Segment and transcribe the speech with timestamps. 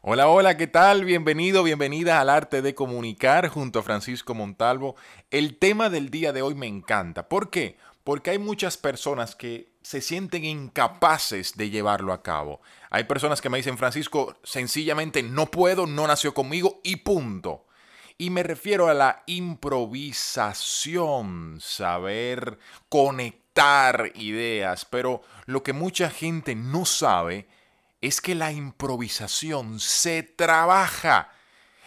[0.00, 1.04] Hola, hola, ¿qué tal?
[1.04, 4.94] Bienvenido, bienvenida al arte de comunicar junto a Francisco Montalvo.
[5.32, 7.28] El tema del día de hoy me encanta.
[7.28, 7.76] ¿Por qué?
[8.04, 12.60] Porque hay muchas personas que se sienten incapaces de llevarlo a cabo.
[12.90, 17.66] Hay personas que me dicen, Francisco, sencillamente no puedo, no nació conmigo y punto.
[18.16, 26.84] Y me refiero a la improvisación, saber conectar ideas, pero lo que mucha gente no
[26.84, 27.48] sabe
[28.00, 31.32] es que la improvisación se trabaja.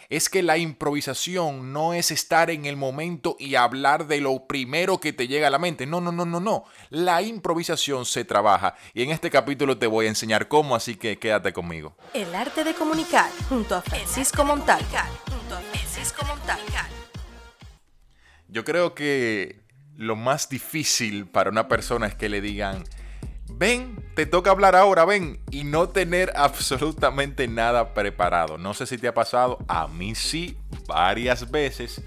[0.09, 4.99] Es que la improvisación no es estar en el momento y hablar de lo primero
[4.99, 5.85] que te llega a la mente.
[5.85, 6.65] No, no, no, no, no.
[6.89, 8.75] La improvisación se trabaja.
[8.93, 11.95] Y en este capítulo te voy a enseñar cómo, así que quédate conmigo.
[12.13, 14.83] El arte de comunicar junto a Francisco Montal.
[15.29, 16.59] Junto a Francisco Montal.
[18.49, 19.61] Yo creo que
[19.95, 22.83] lo más difícil para una persona es que le digan,
[23.61, 28.57] ven, te toca hablar ahora, ven, y no tener absolutamente nada preparado.
[28.57, 32.01] No sé si te ha pasado, a mí sí, varias veces.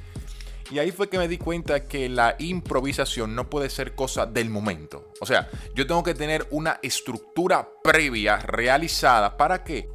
[0.72, 4.50] Y ahí fue que me di cuenta que la improvisación no puede ser cosa del
[4.50, 5.12] momento.
[5.20, 9.36] O sea, yo tengo que tener una estructura previa realizada.
[9.36, 9.89] ¿Para qué?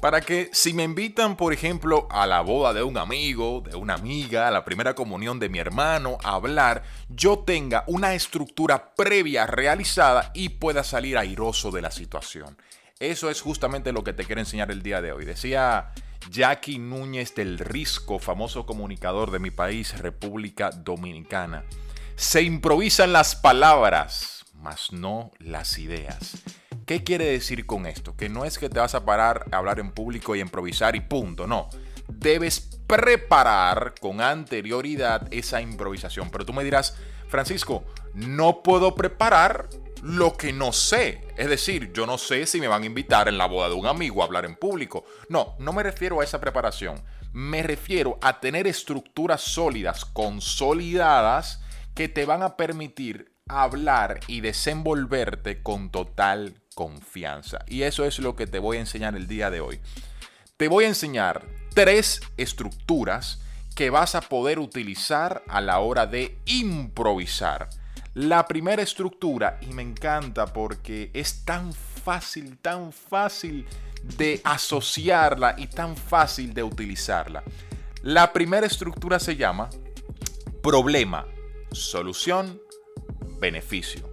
[0.00, 3.94] Para que si me invitan, por ejemplo, a la boda de un amigo, de una
[3.94, 9.46] amiga, a la primera comunión de mi hermano, a hablar, yo tenga una estructura previa
[9.46, 12.56] realizada y pueda salir airoso de la situación.
[12.98, 15.24] Eso es justamente lo que te quiero enseñar el día de hoy.
[15.24, 15.92] Decía
[16.30, 21.64] Jackie Núñez del Risco, famoso comunicador de mi país, República Dominicana.
[22.16, 26.36] Se improvisan las palabras, mas no las ideas.
[26.90, 28.16] ¿Qué quiere decir con esto?
[28.16, 31.00] Que no es que te vas a parar a hablar en público y improvisar y
[31.00, 31.70] punto, no.
[32.08, 36.30] Debes preparar con anterioridad esa improvisación.
[36.30, 36.96] Pero tú me dirás,
[37.28, 39.68] Francisco, no puedo preparar
[40.02, 41.20] lo que no sé.
[41.36, 43.86] Es decir, yo no sé si me van a invitar en la boda de un
[43.86, 45.04] amigo a hablar en público.
[45.28, 47.00] No, no me refiero a esa preparación.
[47.32, 51.62] Me refiero a tener estructuras sólidas, consolidadas,
[51.94, 56.59] que te van a permitir hablar y desenvolverte con total
[57.66, 59.80] Y eso es lo que te voy a enseñar el día de hoy.
[60.56, 63.40] Te voy a enseñar tres estructuras
[63.74, 67.70] que vas a poder utilizar a la hora de improvisar.
[68.14, 73.66] La primera estructura, y me encanta porque es tan fácil, tan fácil
[74.16, 77.44] de asociarla y tan fácil de utilizarla.
[78.02, 79.70] La primera estructura se llama
[80.62, 81.26] problema,
[81.70, 82.60] solución,
[83.38, 84.09] beneficio.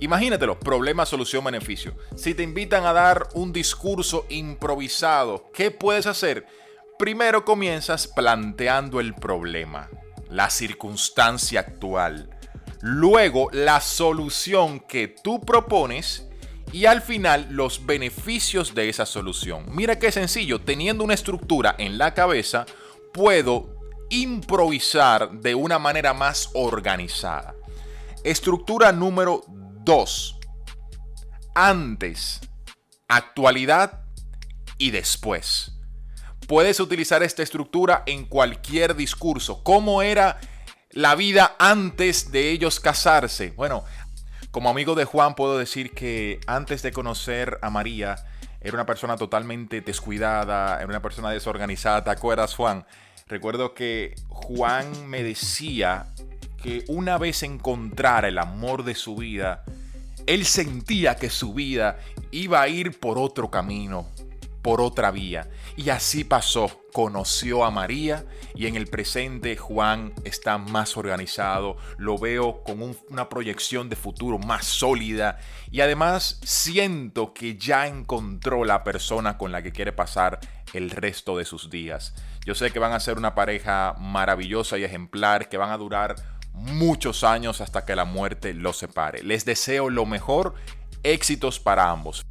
[0.00, 1.94] Imagínatelo, problema, solución, beneficio.
[2.16, 6.46] Si te invitan a dar un discurso improvisado, ¿qué puedes hacer?
[6.98, 9.90] Primero comienzas planteando el problema,
[10.30, 12.30] la circunstancia actual,
[12.80, 16.26] luego la solución que tú propones
[16.72, 19.66] y al final los beneficios de esa solución.
[19.68, 22.64] Mira qué sencillo, teniendo una estructura en la cabeza,
[23.12, 23.76] puedo
[24.08, 27.54] improvisar de una manera más organizada.
[28.24, 29.42] Estructura número
[29.90, 30.38] 2.
[31.52, 32.40] Antes,
[33.08, 34.04] actualidad
[34.78, 35.80] y después.
[36.46, 39.64] Puedes utilizar esta estructura en cualquier discurso.
[39.64, 40.38] ¿Cómo era
[40.92, 43.50] la vida antes de ellos casarse?
[43.56, 43.82] Bueno,
[44.52, 48.14] como amigo de Juan puedo decir que antes de conocer a María,
[48.60, 52.04] era una persona totalmente descuidada, era una persona desorganizada.
[52.04, 52.86] ¿Te acuerdas, Juan?
[53.26, 56.14] Recuerdo que Juan me decía
[56.62, 59.64] que una vez encontrara el amor de su vida,
[60.26, 61.98] él sentía que su vida
[62.30, 64.08] iba a ir por otro camino,
[64.62, 65.48] por otra vía.
[65.76, 66.76] Y así pasó.
[66.92, 71.76] Conoció a María y en el presente Juan está más organizado.
[71.98, 75.38] Lo veo con una proyección de futuro más sólida.
[75.70, 80.40] Y además siento que ya encontró la persona con la que quiere pasar
[80.74, 82.12] el resto de sus días.
[82.44, 86.16] Yo sé que van a ser una pareja maravillosa y ejemplar, que van a durar
[86.52, 89.22] muchos años hasta que la muerte los separe.
[89.22, 90.54] Les deseo lo mejor,
[91.02, 92.24] éxitos para ambos.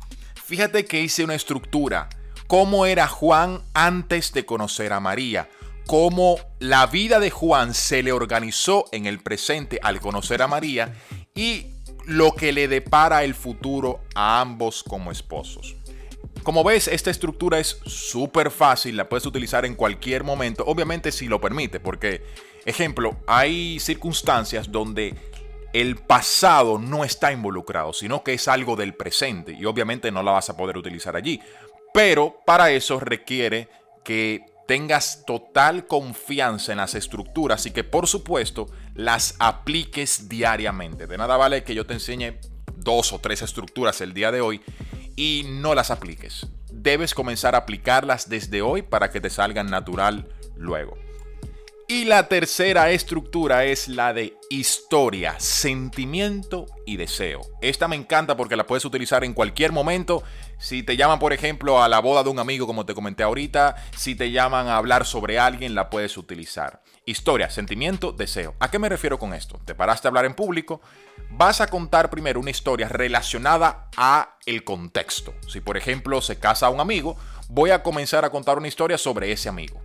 [0.46, 2.10] Fíjate que hice una estructura,
[2.48, 5.50] cómo era Juan antes de conocer a María,
[5.86, 10.96] cómo la vida de Juan se le organizó en el presente al conocer a María
[11.36, 11.68] y
[12.06, 15.76] lo que le depara el futuro a ambos como esposos.
[16.44, 21.28] Como ves, esta estructura es súper fácil, la puedes utilizar en cualquier momento, obviamente si
[21.28, 22.26] lo permite, porque,
[22.66, 25.16] ejemplo, hay circunstancias donde
[25.74, 30.32] el pasado no está involucrado, sino que es algo del presente y obviamente no la
[30.32, 31.40] vas a poder utilizar allí.
[31.94, 33.70] Pero para eso requiere
[34.04, 41.08] que tengas total confianza en las estructuras y que por supuesto las apliques diariamente.
[41.08, 42.40] De nada vale que yo te enseñe
[42.76, 44.62] dos o tres estructuras el día de hoy
[45.16, 46.48] y no las apliques.
[46.72, 50.98] debes comenzar a aplicarlas desde hoy para que te salgan natural luego.
[51.92, 57.42] Y la tercera estructura es la de historia, sentimiento y deseo.
[57.62, 60.22] Esta me encanta porque la puedes utilizar en cualquier momento.
[60.60, 63.76] Si te llaman, por ejemplo, a la boda de un amigo, como te comenté ahorita,
[63.98, 66.84] si te llaman a hablar sobre alguien, la puedes utilizar.
[67.08, 68.54] Historia, sentimiento, deseo.
[68.60, 69.60] ¿A qué me refiero con esto?
[69.66, 70.82] Te paraste a hablar en público,
[71.32, 75.34] vas a contar primero una historia relacionada a el contexto.
[75.48, 79.32] Si por ejemplo se casa un amigo, voy a comenzar a contar una historia sobre
[79.32, 79.82] ese amigo.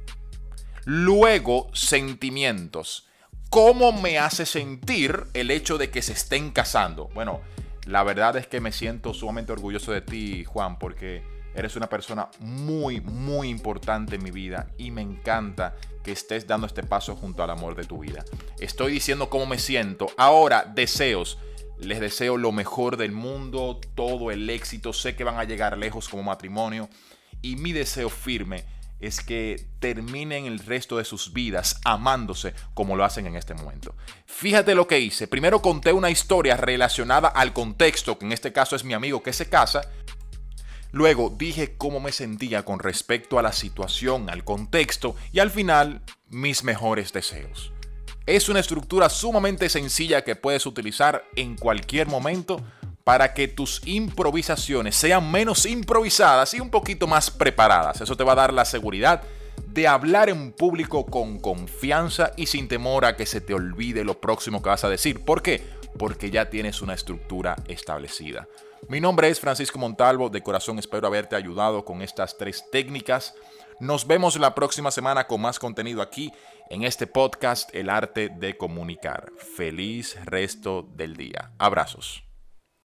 [0.85, 3.09] Luego, sentimientos.
[3.49, 7.09] ¿Cómo me hace sentir el hecho de que se estén casando?
[7.15, 7.41] Bueno,
[7.87, 11.23] la verdad es que me siento sumamente orgulloso de ti, Juan, porque
[11.55, 16.67] eres una persona muy, muy importante en mi vida y me encanta que estés dando
[16.67, 18.23] este paso junto al amor de tu vida.
[18.59, 20.09] Estoy diciendo cómo me siento.
[20.19, 21.39] Ahora, deseos.
[21.79, 24.93] Les deseo lo mejor del mundo, todo el éxito.
[24.93, 26.89] Sé que van a llegar lejos como matrimonio.
[27.41, 28.65] Y mi deseo firme
[29.01, 33.95] es que terminen el resto de sus vidas amándose como lo hacen en este momento.
[34.27, 35.29] Fíjate lo que hice.
[35.29, 39.33] Primero conté una historia relacionada al contexto, que en este caso es mi amigo que
[39.33, 39.83] se casa.
[40.93, 46.03] Luego dije cómo me sentía con respecto a la situación, al contexto y al final
[46.29, 47.73] mis mejores deseos.
[48.27, 52.65] Es una estructura sumamente sencilla que puedes utilizar en cualquier momento
[53.05, 58.01] para que tus improvisaciones sean menos improvisadas y un poquito más preparadas.
[58.01, 59.23] Eso te va a dar la seguridad
[59.67, 64.21] de hablar en público con confianza y sin temor a que se te olvide lo
[64.21, 65.25] próximo que vas a decir.
[65.25, 65.63] ¿Por qué?
[65.99, 68.49] Porque ya tienes una estructura establecida.
[68.89, 73.35] Mi nombre es Francisco Montalvo, de corazón espero haberte ayudado con estas tres técnicas.
[73.81, 76.33] Nos vemos la próxima semana con más contenido aquí
[76.71, 79.31] en este podcast El arte de comunicar.
[79.57, 81.53] Feliz resto del día.
[81.59, 82.25] Abrazos.